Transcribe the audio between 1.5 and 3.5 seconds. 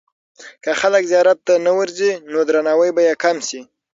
نه ورځي، نو درناوی به یې کم